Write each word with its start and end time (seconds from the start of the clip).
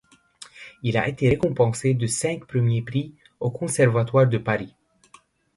Il 0.81 0.97
a 0.97 1.07
été 1.07 1.29
récompensé 1.29 1.93
de 1.93 2.07
cinq 2.07 2.45
premiers 2.45 2.81
prix 2.81 3.13
au 3.39 3.51
conservatoire 3.51 4.25
de 4.25 4.39
Paris. 4.39 4.73